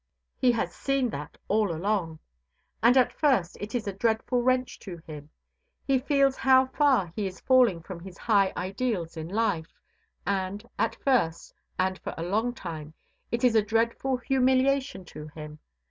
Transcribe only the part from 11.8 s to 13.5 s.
for a long time, it